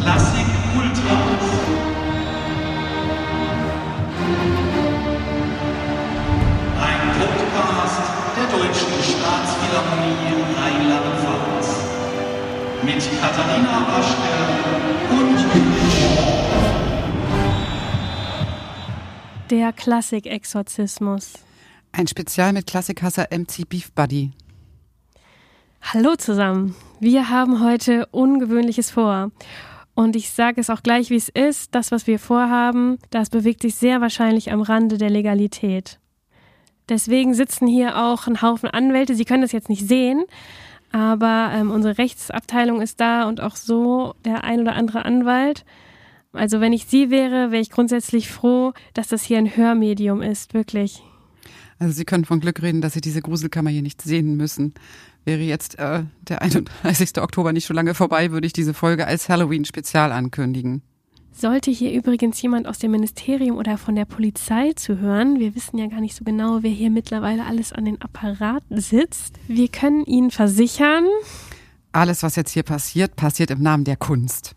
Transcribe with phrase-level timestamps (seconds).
[0.00, 1.44] Klassik Ultras.
[6.80, 8.02] Ein Podcast
[8.36, 11.68] der Deutschen Staatsphilharmonie Rheinland-Pfalz.
[12.82, 14.34] Mit Katharina Waschke
[15.10, 15.38] und
[19.50, 21.34] Der Klassik-Exorzismus.
[21.92, 24.32] Ein Spezial mit Klassikhasser MC Beef Buddy.
[25.92, 26.74] Hallo zusammen.
[26.98, 29.30] Wir haben heute Ungewöhnliches vor.
[29.94, 31.74] Und ich sage es auch gleich, wie es ist.
[31.74, 36.00] Das, was wir vorhaben, das bewegt sich sehr wahrscheinlich am Rande der Legalität.
[36.88, 39.14] Deswegen sitzen hier auch ein Haufen Anwälte.
[39.14, 40.24] Sie können das jetzt nicht sehen,
[40.92, 45.64] aber ähm, unsere Rechtsabteilung ist da und auch so der ein oder andere Anwalt.
[46.32, 50.52] Also wenn ich Sie wäre, wäre ich grundsätzlich froh, dass das hier ein Hörmedium ist,
[50.52, 51.02] wirklich.
[51.78, 54.74] Also Sie können von Glück reden, dass Sie diese Gruselkammer hier nicht sehen müssen.
[55.24, 57.18] Wäre jetzt äh, der 31.
[57.20, 60.82] Oktober nicht schon lange vorbei, würde ich diese Folge als Halloween-Spezial ankündigen.
[61.36, 65.88] Sollte hier übrigens jemand aus dem Ministerium oder von der Polizei zuhören, wir wissen ja
[65.88, 69.34] gar nicht so genau, wer hier mittlerweile alles an den Apparaten sitzt.
[69.48, 71.04] Wir können Ihnen versichern,
[71.90, 74.54] Alles, was jetzt hier passiert, passiert im Namen der Kunst.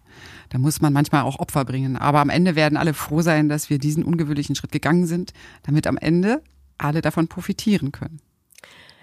[0.50, 1.98] Da muss man manchmal auch Opfer bringen.
[1.98, 5.88] Aber am Ende werden alle froh sein, dass wir diesen ungewöhnlichen Schritt gegangen sind, damit
[5.88, 6.42] am Ende
[6.78, 8.22] alle davon profitieren können.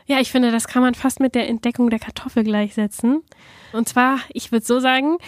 [0.07, 3.23] ja, ich finde, das kann man fast mit der Entdeckung der Kartoffel gleichsetzen.
[3.73, 5.19] Und zwar, ich würde so sagen,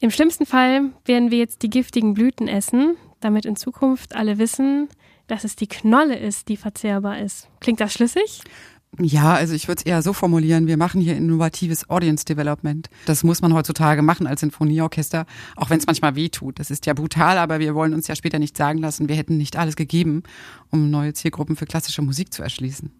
[0.00, 4.88] im schlimmsten Fall werden wir jetzt die giftigen Blüten essen, damit in Zukunft alle wissen,
[5.26, 7.48] dass es die Knolle ist, die verzehrbar ist.
[7.60, 8.42] Klingt das schlüssig?
[9.00, 12.88] Ja, also ich würde es eher so formulieren, wir machen hier innovatives Audience Development.
[13.06, 16.58] Das muss man heutzutage machen als Sinfonieorchester, auch wenn es manchmal weh tut.
[16.58, 19.36] Das ist ja brutal, aber wir wollen uns ja später nicht sagen lassen, wir hätten
[19.36, 20.22] nicht alles gegeben,
[20.70, 22.90] um neue Zielgruppen für klassische Musik zu erschließen.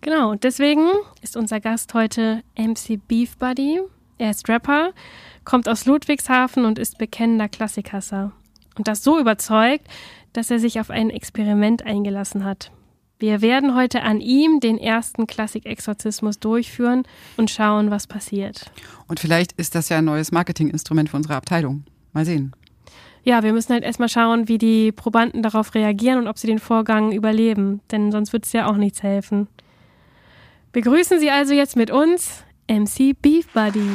[0.00, 0.86] Genau, und deswegen
[1.20, 3.80] ist unser Gast heute MC Beef Buddy.
[4.16, 4.92] Er ist Rapper,
[5.44, 8.32] kommt aus Ludwigshafen und ist bekennender Klassikhasser.
[8.76, 9.86] Und das so überzeugt,
[10.32, 12.70] dass er sich auf ein Experiment eingelassen hat.
[13.18, 17.02] Wir werden heute an ihm den ersten Klassik-Exorzismus durchführen
[17.36, 18.70] und schauen, was passiert.
[19.08, 21.84] Und vielleicht ist das ja ein neues Marketinginstrument für unsere Abteilung.
[22.12, 22.52] Mal sehen.
[23.24, 26.60] Ja, wir müssen halt erstmal schauen, wie die Probanden darauf reagieren und ob sie den
[26.60, 29.48] Vorgang überleben, denn sonst wird es ja auch nichts helfen.
[30.72, 33.90] Begrüßen Sie also jetzt mit uns MC Beef Buddy.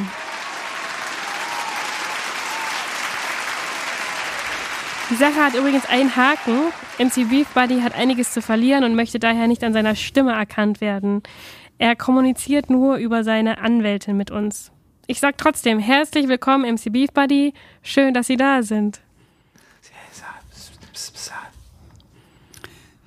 [5.10, 6.72] Die Sache hat übrigens einen Haken.
[6.98, 10.80] MC Beef Buddy hat einiges zu verlieren und möchte daher nicht an seiner Stimme erkannt
[10.80, 11.22] werden.
[11.76, 14.72] Er kommuniziert nur über seine Anwältin mit uns.
[15.06, 17.52] Ich sag trotzdem herzlich willkommen, MC Beef Buddy.
[17.82, 19.00] Schön, dass Sie da sind.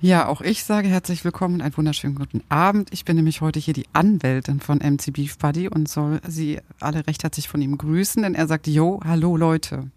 [0.00, 2.92] Ja, auch ich sage herzlich willkommen und einen wunderschönen guten Abend.
[2.92, 7.04] Ich bin nämlich heute hier die Anwältin von MC Beef Buddy und soll Sie alle
[7.08, 9.90] recht herzlich von ihm grüßen, denn er sagt, Jo, hallo Leute.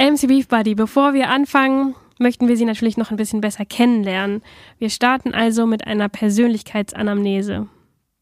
[0.00, 4.42] MC Beef Buddy, bevor wir anfangen, möchten wir Sie natürlich noch ein bisschen besser kennenlernen.
[4.78, 7.66] Wir starten also mit einer Persönlichkeitsanamnese.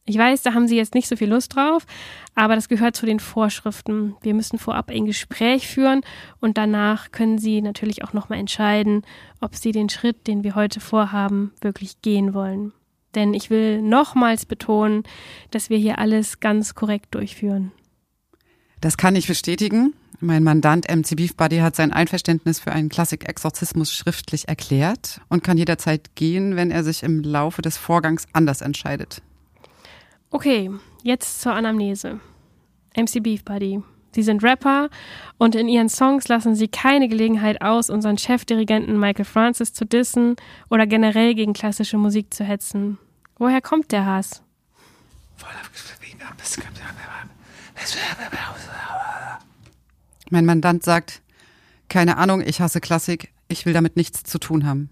[0.07, 1.85] Ich weiß, da haben Sie jetzt nicht so viel Lust drauf,
[2.35, 4.17] aber das gehört zu den Vorschriften.
[4.23, 6.01] Wir müssen vorab ein Gespräch führen
[6.41, 9.03] und danach können Sie natürlich auch nochmal entscheiden,
[9.43, 12.73] ob Sie den Schritt, den wir heute vorhaben, wirklich gehen wollen.
[13.15, 15.03] Denn ich will nochmals betonen,
[15.51, 17.73] dass wir hier alles ganz korrekt durchführen.
[18.81, 19.95] Das kann ich bestätigen.
[20.21, 25.59] Mein Mandant MC Beef Buddy hat sein Einverständnis für einen Klassik-Exorzismus schriftlich erklärt und kann
[25.59, 29.23] jederzeit gehen, wenn er sich im Laufe des Vorgangs anders entscheidet.
[30.31, 30.71] Okay,
[31.03, 32.21] jetzt zur Anamnese.
[32.97, 33.83] MC Beef Buddy.
[34.13, 34.89] Sie sind Rapper
[35.37, 40.37] und in ihren Songs lassen sie keine Gelegenheit aus, unseren Chefdirigenten Michael Francis zu dissen
[40.71, 42.97] oder generell gegen klassische Musik zu hetzen.
[43.39, 44.43] Woher kommt der Hass?
[50.31, 51.23] Mein Mandant sagt,
[51.89, 54.91] keine Ahnung, ich hasse Klassik, ich will damit nichts zu tun haben.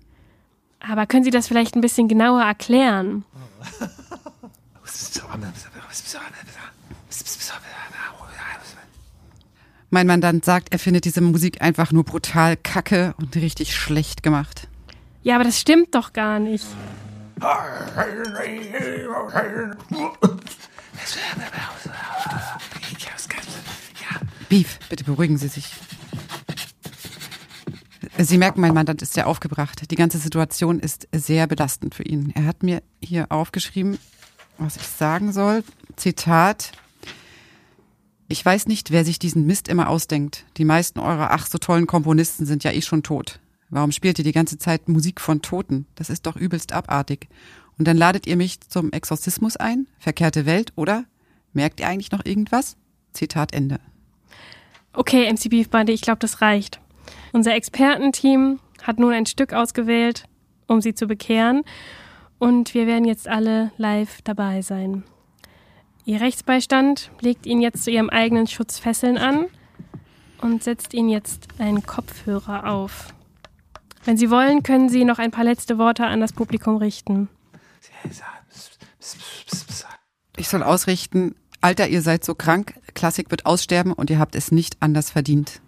[0.81, 3.25] Aber können Sie das vielleicht ein bisschen genauer erklären?
[9.91, 14.69] Mein Mandant sagt, er findet diese Musik einfach nur brutal kacke und richtig schlecht gemacht.
[15.23, 16.67] Ja, aber das stimmt doch gar nicht.
[24.49, 25.73] Beef, bitte beruhigen Sie sich.
[28.19, 29.91] Sie merken, mein Mandant ist sehr aufgebracht.
[29.91, 32.31] Die ganze Situation ist sehr belastend für ihn.
[32.35, 33.99] Er hat mir hier aufgeschrieben,
[34.59, 35.65] was ich sagen soll.
[35.97, 36.73] Zitat.
[38.29, 40.45] Ich weiß nicht, wer sich diesen Mist immer ausdenkt.
[40.57, 43.41] Die meisten eurer ach so tollen Komponisten sind ja eh schon tot.
[43.69, 45.87] Warum spielt ihr die ganze Zeit Musik von Toten?
[45.97, 47.29] Das ist doch übelst abartig.
[47.79, 49.89] Und dann ladet ihr mich zum Exorzismus ein?
[49.99, 51.05] Verkehrte Welt, oder?
[51.53, 52.77] Merkt ihr eigentlich noch irgendwas?
[53.13, 53.81] Zitat Ende.
[54.95, 56.81] Okay, MC Beef Buddy, ich glaube, das reicht.
[57.33, 60.25] Unser Expertenteam hat nun ein Stück ausgewählt,
[60.69, 61.65] um sie zu bekehren.
[62.39, 65.03] Und wir werden jetzt alle live dabei sein.
[66.05, 69.47] Ihr Rechtsbeistand legt Ihnen jetzt zu Ihrem eigenen Schutz Fesseln an
[70.41, 73.15] und setzt Ihnen jetzt einen Kopfhörer auf.
[74.05, 77.31] Wenn Sie wollen, können Sie noch ein paar letzte Worte an das Publikum richten.
[80.37, 84.53] Ich soll ausrichten, Alter, ihr seid so krank, Klassik wird aussterben und ihr habt es
[84.53, 85.63] nicht anders verdient.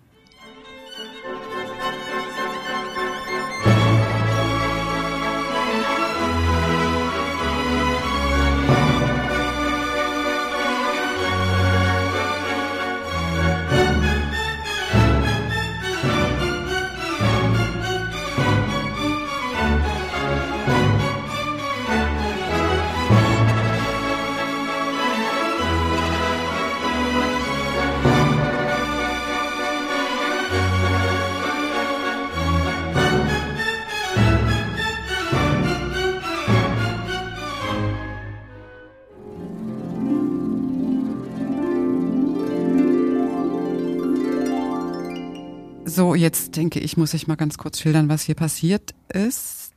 [45.96, 49.72] So, jetzt denke ich, muss ich mal ganz kurz schildern, was hier passiert ist.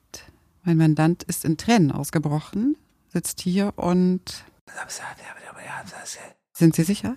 [0.65, 2.75] Mein Mandant ist in Tränen ausgebrochen,
[3.07, 4.43] sitzt hier und.
[6.51, 7.15] Sind Sie sicher?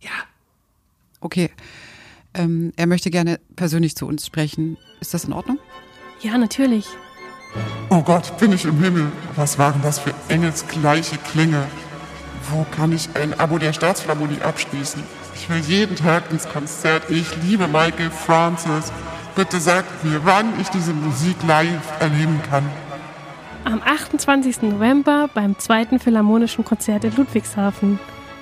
[0.00, 0.12] Ja.
[1.20, 1.50] Okay.
[2.32, 4.78] Ähm, er möchte gerne persönlich zu uns sprechen.
[5.00, 5.58] Ist das in Ordnung?
[6.22, 6.86] Ja, natürlich.
[7.90, 9.12] Oh Gott, bin ich im Himmel.
[9.36, 11.66] Was waren das für engelsgleiche Klänge?
[12.50, 15.02] Wo kann ich ein Abo der Staatsphilharmonie abschließen?
[15.38, 17.04] Ich will jeden Tag ins Konzert.
[17.10, 18.90] Ich liebe Michael Francis.
[19.36, 22.64] Bitte sagt mir, wann ich diese Musik live erleben kann.
[23.64, 24.62] Am 28.
[24.62, 28.00] November beim zweiten Philharmonischen Konzert in Ludwigshafen.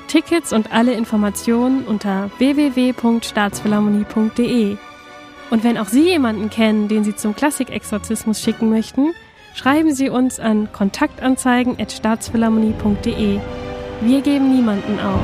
[0.08, 4.78] Tickets und alle Informationen unter www.staatsphilharmonie.de.
[5.50, 9.12] Und wenn auch Sie jemanden kennen, den Sie zum Klassikexorzismus schicken möchten,
[9.54, 13.40] schreiben Sie uns an kontaktanzeigen.staatsphilharmonie.de.
[14.00, 15.20] Wir geben niemanden auf.